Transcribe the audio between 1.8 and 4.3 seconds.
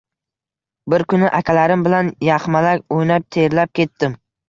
bilan yaxmalak o‘ynab terlab ketdim.